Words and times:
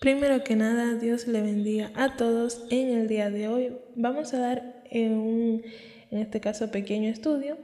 Primero 0.00 0.44
que 0.44 0.54
nada, 0.54 0.94
Dios 0.94 1.26
le 1.26 1.42
bendiga 1.42 1.90
a 1.96 2.14
todos 2.14 2.64
en 2.70 2.96
el 2.96 3.08
día 3.08 3.30
de 3.30 3.48
hoy. 3.48 3.76
Vamos 3.96 4.32
a 4.32 4.38
dar 4.38 4.84
un, 4.92 5.60
en 6.12 6.18
este 6.20 6.40
caso, 6.40 6.70
pequeño 6.70 7.10
estudio, 7.10 7.56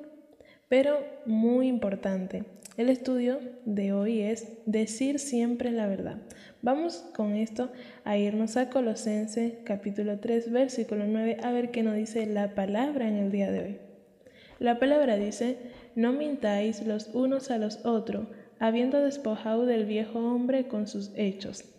pero 0.69 0.99
muy 1.27 1.69
importante. 1.69 2.43
El 2.77 2.89
estudio 2.89 3.39
de 3.67 3.93
hoy 3.93 4.23
es 4.23 4.49
decir 4.67 5.21
siempre 5.21 5.71
la 5.71 5.87
verdad. 5.87 6.17
Vamos 6.61 7.05
con 7.15 7.37
esto 7.37 7.71
a 8.03 8.19
irnos 8.19 8.57
a 8.57 8.69
Colosenses 8.69 9.53
capítulo 9.63 10.19
3 10.19 10.51
versículo 10.51 11.05
9 11.07 11.37
a 11.41 11.53
ver 11.53 11.71
qué 11.71 11.85
nos 11.85 11.95
dice 11.95 12.27
la 12.27 12.57
palabra 12.57 13.07
en 13.07 13.15
el 13.15 13.31
día 13.31 13.53
de 13.53 13.61
hoy. 13.61 13.79
La 14.59 14.81
palabra 14.81 15.17
dice, 15.17 15.57
no 15.95 16.13
mintáis 16.13 16.85
los 16.85 17.11
unos 17.15 17.53
a 17.53 17.59
los 17.59 17.87
otros, 17.87 18.27
habiendo 18.59 19.01
despojado 19.01 19.67
del 19.67 19.85
viejo 19.85 20.19
hombre 20.19 20.67
con 20.67 20.89
sus 20.89 21.13
hechos 21.15 21.71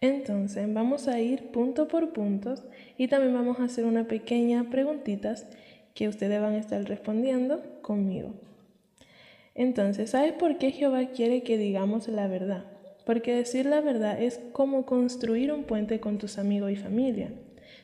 entonces 0.00 0.72
vamos 0.72 1.08
a 1.08 1.20
ir 1.20 1.48
punto 1.48 1.88
por 1.88 2.12
puntos 2.12 2.62
y 2.96 3.08
también 3.08 3.34
vamos 3.34 3.60
a 3.60 3.64
hacer 3.64 3.84
una 3.84 4.08
pequeña 4.08 4.70
preguntitas 4.70 5.46
que 5.94 6.08
ustedes 6.08 6.40
van 6.40 6.54
a 6.54 6.58
estar 6.58 6.82
respondiendo 6.84 7.62
conmigo. 7.82 8.32
Entonces, 9.54 10.10
¿sabes 10.10 10.32
por 10.32 10.58
qué 10.58 10.70
Jehová 10.70 11.06
quiere 11.08 11.42
que 11.42 11.58
digamos 11.58 12.08
la 12.08 12.28
verdad? 12.28 12.64
Porque 13.04 13.34
decir 13.34 13.66
la 13.66 13.80
verdad 13.80 14.22
es 14.22 14.40
como 14.52 14.86
construir 14.86 15.52
un 15.52 15.64
puente 15.64 16.00
con 16.00 16.18
tus 16.18 16.38
amigos 16.38 16.70
y 16.70 16.76
familia. 16.76 17.30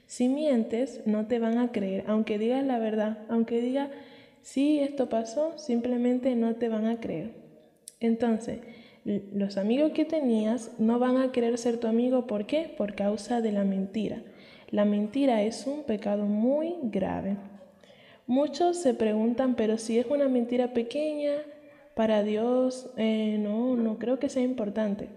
Si 0.06 0.28
mientes, 0.28 1.02
no 1.04 1.26
te 1.26 1.38
van 1.38 1.58
a 1.58 1.72
creer, 1.72 2.04
aunque 2.06 2.38
digas 2.38 2.64
la 2.64 2.78
verdad, 2.78 3.18
aunque 3.28 3.60
diga, 3.60 3.90
sí, 4.40 4.78
esto 4.78 5.08
pasó, 5.08 5.58
simplemente 5.58 6.36
no 6.36 6.54
te 6.54 6.68
van 6.68 6.86
a 6.86 7.00
creer. 7.00 7.32
Entonces, 7.98 8.60
los 9.06 9.56
amigos 9.56 9.92
que 9.92 10.04
tenías 10.04 10.72
no 10.78 10.98
van 10.98 11.16
a 11.18 11.30
querer 11.30 11.58
ser 11.58 11.78
tu 11.78 11.86
amigo. 11.86 12.26
¿Por 12.26 12.46
qué? 12.46 12.74
Por 12.76 12.96
causa 12.96 13.40
de 13.40 13.52
la 13.52 13.62
mentira. 13.62 14.22
La 14.70 14.84
mentira 14.84 15.42
es 15.42 15.66
un 15.68 15.84
pecado 15.84 16.24
muy 16.24 16.74
grave. 16.82 17.36
Muchos 18.26 18.78
se 18.78 18.94
preguntan, 18.94 19.54
pero 19.54 19.78
si 19.78 20.00
es 20.00 20.06
una 20.06 20.28
mentira 20.28 20.72
pequeña, 20.72 21.34
para 21.94 22.24
Dios 22.24 22.90
eh, 22.96 23.38
no, 23.38 23.76
no 23.76 23.98
creo 23.98 24.18
que 24.18 24.28
sea 24.28 24.42
importante. 24.42 25.08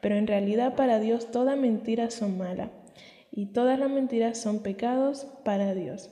Pero 0.00 0.16
en 0.16 0.26
realidad 0.26 0.74
para 0.74 0.98
Dios 0.98 1.30
todas 1.30 1.58
mentiras 1.58 2.14
son 2.14 2.38
malas 2.38 2.70
y 3.30 3.46
todas 3.46 3.78
las 3.78 3.90
mentiras 3.90 4.38
son 4.38 4.62
pecados 4.62 5.26
para 5.44 5.74
Dios. 5.74 6.10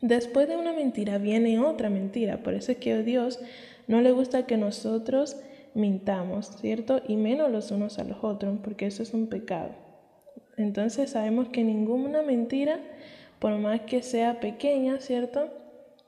Después 0.00 0.48
de 0.48 0.56
una 0.56 0.72
mentira 0.72 1.18
viene 1.18 1.60
otra 1.60 1.90
mentira, 1.90 2.42
por 2.42 2.54
eso 2.54 2.72
es 2.72 2.78
que 2.78 3.02
Dios 3.02 3.40
no 3.86 4.00
le 4.00 4.12
gusta 4.12 4.46
que 4.46 4.56
nosotros 4.56 5.36
mintamos, 5.74 6.56
¿cierto? 6.60 7.02
Y 7.06 7.16
menos 7.16 7.50
los 7.50 7.70
unos 7.70 7.98
a 7.98 8.04
los 8.04 8.22
otros, 8.22 8.58
porque 8.62 8.86
eso 8.86 9.02
es 9.02 9.12
un 9.12 9.26
pecado. 9.26 9.70
Entonces 10.56 11.10
sabemos 11.10 11.48
que 11.48 11.64
ninguna 11.64 12.22
mentira, 12.22 12.80
por 13.38 13.58
más 13.58 13.80
que 13.82 14.02
sea 14.02 14.40
pequeña, 14.40 15.00
¿cierto? 15.00 15.48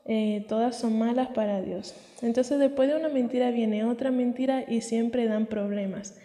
Eh, 0.05 0.45
todas 0.48 0.77
son 0.77 0.98
malas 0.98 1.28
para 1.28 1.61
Dios. 1.61 1.95
Entonces 2.23 2.58
después 2.58 2.89
de 2.89 2.97
una 2.97 3.08
mentira 3.08 3.50
viene 3.50 3.84
otra 3.84 4.11
mentira 4.12 4.64
y 4.69 4.81
siempre 4.81 5.27
dan 5.27 5.47
problemas. 5.47 6.19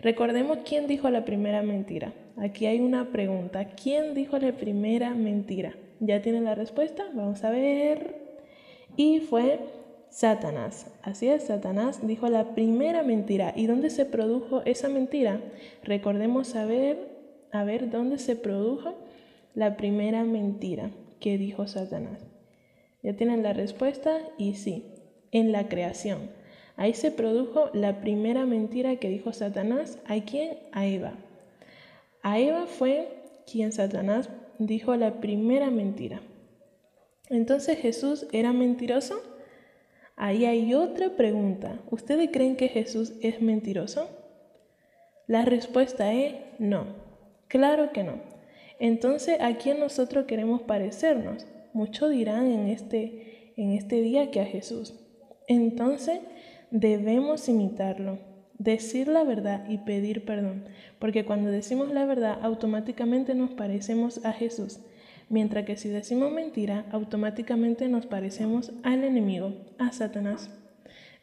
Recordemos 0.00 0.58
quién 0.64 0.86
dijo 0.86 1.10
la 1.10 1.24
primera 1.24 1.62
mentira. 1.62 2.12
Aquí 2.36 2.66
hay 2.66 2.80
una 2.80 3.10
pregunta. 3.10 3.64
¿Quién 3.70 4.14
dijo 4.14 4.38
la 4.38 4.52
primera 4.52 5.14
mentira? 5.14 5.74
¿Ya 5.98 6.22
tienen 6.22 6.44
la 6.44 6.54
respuesta? 6.54 7.04
Vamos 7.14 7.42
a 7.42 7.50
ver. 7.50 8.16
Y 8.96 9.20
fue 9.20 9.58
Satanás. 10.14 10.86
Así 11.02 11.26
es, 11.26 11.48
Satanás 11.48 12.06
dijo 12.06 12.28
la 12.28 12.54
primera 12.54 13.02
mentira. 13.02 13.52
¿Y 13.56 13.66
dónde 13.66 13.90
se 13.90 14.04
produjo 14.04 14.62
esa 14.64 14.88
mentira? 14.88 15.40
Recordemos 15.82 16.46
saber, 16.46 17.08
a 17.50 17.64
ver 17.64 17.90
dónde 17.90 18.18
se 18.18 18.36
produjo 18.36 18.94
la 19.56 19.76
primera 19.76 20.22
mentira 20.22 20.92
que 21.18 21.36
dijo 21.36 21.66
Satanás. 21.66 22.20
¿Ya 23.02 23.16
tienen 23.16 23.42
la 23.42 23.54
respuesta? 23.54 24.20
Y 24.38 24.54
sí, 24.54 24.84
en 25.32 25.50
la 25.50 25.68
creación. 25.68 26.30
Ahí 26.76 26.94
se 26.94 27.10
produjo 27.10 27.70
la 27.72 28.00
primera 28.00 28.46
mentira 28.46 28.94
que 28.94 29.08
dijo 29.08 29.32
Satanás. 29.32 29.98
¿A 30.06 30.20
quién? 30.20 30.58
A 30.70 30.86
Eva. 30.86 31.14
A 32.22 32.38
Eva 32.38 32.68
fue 32.68 33.08
quien 33.50 33.72
Satanás 33.72 34.30
dijo 34.60 34.94
la 34.94 35.14
primera 35.20 35.70
mentira. 35.70 36.20
Entonces 37.30 37.78
Jesús 37.80 38.28
era 38.30 38.52
mentiroso. 38.52 39.20
Ahí 40.16 40.44
hay 40.44 40.74
otra 40.74 41.16
pregunta. 41.16 41.80
¿Ustedes 41.90 42.30
creen 42.32 42.56
que 42.56 42.68
Jesús 42.68 43.14
es 43.20 43.40
mentiroso? 43.40 44.08
La 45.26 45.44
respuesta 45.44 46.12
es 46.12 46.34
no. 46.58 46.86
Claro 47.48 47.92
que 47.92 48.04
no. 48.04 48.20
Entonces, 48.78 49.38
¿a 49.40 49.54
quién 49.56 49.80
nosotros 49.80 50.26
queremos 50.26 50.62
parecernos? 50.62 51.46
Muchos 51.72 52.10
dirán 52.10 52.50
en 52.50 52.68
este, 52.68 53.52
en 53.56 53.72
este 53.72 54.00
día 54.02 54.30
que 54.30 54.40
a 54.40 54.46
Jesús. 54.46 54.94
Entonces, 55.48 56.20
debemos 56.70 57.48
imitarlo, 57.48 58.18
decir 58.58 59.08
la 59.08 59.24
verdad 59.24 59.68
y 59.68 59.78
pedir 59.78 60.24
perdón, 60.24 60.64
porque 60.98 61.24
cuando 61.24 61.50
decimos 61.50 61.92
la 61.92 62.04
verdad 62.04 62.38
automáticamente 62.42 63.34
nos 63.34 63.50
parecemos 63.50 64.24
a 64.24 64.32
Jesús 64.32 64.80
mientras 65.28 65.64
que 65.64 65.76
si 65.76 65.88
decimos 65.88 66.32
mentira, 66.32 66.86
automáticamente 66.90 67.88
nos 67.88 68.06
parecemos 68.06 68.72
al 68.82 69.04
enemigo, 69.04 69.52
a 69.78 69.92
Satanás. 69.92 70.50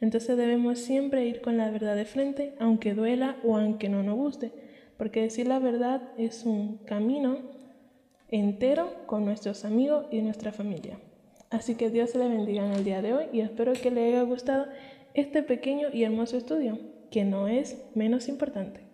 Entonces 0.00 0.36
debemos 0.36 0.80
siempre 0.80 1.26
ir 1.26 1.40
con 1.40 1.56
la 1.56 1.70
verdad 1.70 1.94
de 1.94 2.04
frente, 2.04 2.54
aunque 2.58 2.94
duela 2.94 3.36
o 3.44 3.56
aunque 3.56 3.88
no 3.88 4.02
nos 4.02 4.16
guste, 4.16 4.52
porque 4.98 5.22
decir 5.22 5.46
la 5.46 5.58
verdad 5.58 6.02
es 6.18 6.44
un 6.44 6.78
camino 6.78 7.38
entero 8.28 9.06
con 9.06 9.24
nuestros 9.24 9.64
amigos 9.64 10.06
y 10.10 10.22
nuestra 10.22 10.52
familia. 10.52 10.98
Así 11.50 11.74
que 11.74 11.90
Dios 11.90 12.14
le 12.14 12.28
bendiga 12.28 12.66
en 12.66 12.72
el 12.72 12.84
día 12.84 13.02
de 13.02 13.12
hoy 13.12 13.24
y 13.32 13.40
espero 13.40 13.74
que 13.74 13.90
le 13.90 14.08
haya 14.08 14.22
gustado 14.22 14.66
este 15.14 15.42
pequeño 15.42 15.88
y 15.92 16.04
hermoso 16.04 16.36
estudio, 16.36 16.78
que 17.10 17.24
no 17.24 17.46
es 17.46 17.76
menos 17.94 18.28
importante. 18.28 18.91